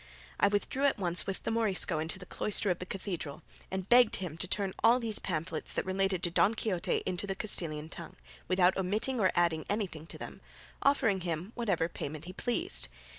[0.39, 4.15] I withdrew at once with the Morisco into the cloister of the cathedral, and begged
[4.15, 8.15] him to turn all these pamphlets that related to Don Quixote into the Castilian tongue,
[8.47, 10.41] without omitting or adding anything to them,
[10.81, 12.87] offering him whatever payment he pleased.